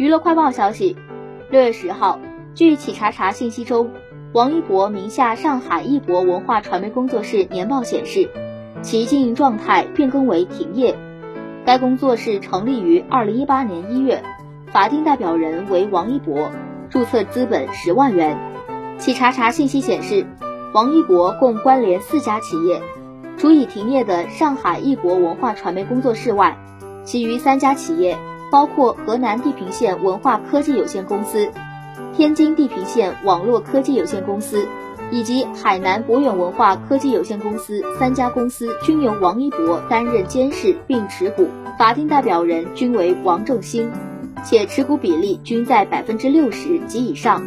[0.00, 0.96] 娱乐快报消息，
[1.50, 2.18] 六月十号，
[2.54, 3.90] 据企查查信息中，
[4.32, 8.30] 王一博名下上海艺博文化传媒工作室年报显示，
[8.80, 10.96] 其经营状态变更为停业。
[11.66, 14.24] 该工作室成立于二零一八年一月，
[14.72, 16.50] 法定代表人为王一博，
[16.88, 18.38] 注册资本十万元。
[18.96, 20.26] 企查查信息显示，
[20.72, 22.80] 王一博共关联四家企业，
[23.36, 26.56] 除已停业的上海艺博文化传媒工作室外，
[27.04, 28.16] 其余三家企业。
[28.50, 31.48] 包括河南地平线文化科技有限公司、
[32.14, 34.66] 天津地平线网络科技有限公司
[35.10, 43.90] 以及海南博远文化科技有限公司三家公司均由王一博担任监事并持股，法定代表人均为王正兴，
[44.44, 47.42] 且持股比例均在百分之六十及以上。